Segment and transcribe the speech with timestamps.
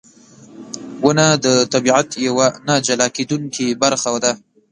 [1.03, 4.31] •ونه د طبیعت یوه نه جلا کېدونکې برخه ده.